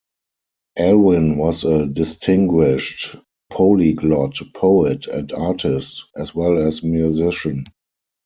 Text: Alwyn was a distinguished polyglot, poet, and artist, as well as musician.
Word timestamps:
Alwyn 0.79 1.37
was 1.37 1.63
a 1.63 1.85
distinguished 1.85 3.17
polyglot, 3.51 4.35
poet, 4.55 5.05
and 5.05 5.31
artist, 5.31 6.05
as 6.17 6.33
well 6.33 6.57
as 6.57 6.81
musician. 6.81 7.65